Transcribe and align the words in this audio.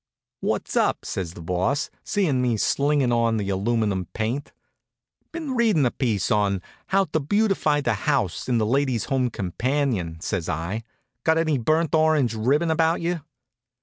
"What's 0.39 0.75
up?" 0.75 1.05
says 1.05 1.35
the 1.35 1.43
Boss, 1.43 1.91
seeing 2.03 2.41
me 2.41 2.57
slinging 2.57 3.11
on 3.11 3.37
the 3.37 3.49
aluminum 3.51 4.05
paint. 4.15 4.51
"Been 5.31 5.53
readin' 5.55 5.85
a 5.85 5.91
piece 5.91 6.31
on 6.31 6.63
'How 6.87 7.03
to 7.05 7.19
Beautify 7.19 7.81
the 7.81 7.93
House' 8.09 8.49
in 8.49 8.57
the 8.57 8.65
'Ladies' 8.65 9.03
Home 9.13 9.29
Companion,'" 9.29 10.19
says 10.19 10.49
I. 10.49 10.81
"Got 11.23 11.37
any 11.37 11.59
burnt 11.59 11.93
orange 11.93 12.33
ribbon 12.33 12.71
about 12.71 12.99
you?" 12.99 13.21